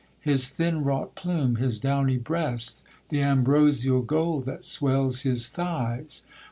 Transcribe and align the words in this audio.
His 0.21 0.49
thin 0.49 0.83
wrought 0.83 1.13
plume, 1.13 1.57
his 1.57 1.77
downy 1.77 2.17
breast, 2.17 2.83
The 3.09 3.21
ambrosial 3.21 4.01
gold 4.01 4.47
that 4.47 4.63
swells 4.63 5.21
his 5.21 5.47
thighs. 5.47 6.23